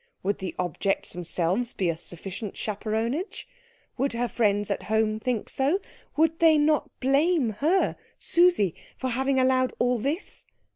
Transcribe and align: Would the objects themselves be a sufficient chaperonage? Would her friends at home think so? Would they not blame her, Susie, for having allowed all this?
Would 0.23 0.39
the 0.39 0.55
objects 0.57 1.13
themselves 1.13 1.73
be 1.73 1.87
a 1.87 1.95
sufficient 1.95 2.55
chaperonage? 2.57 3.47
Would 3.99 4.13
her 4.13 4.27
friends 4.27 4.71
at 4.71 4.81
home 4.89 5.19
think 5.19 5.47
so? 5.47 5.79
Would 6.17 6.39
they 6.39 6.57
not 6.57 6.89
blame 6.99 7.51
her, 7.59 7.95
Susie, 8.17 8.73
for 8.97 9.11
having 9.11 9.39
allowed 9.39 9.73
all 9.77 9.99
this? 9.99 10.47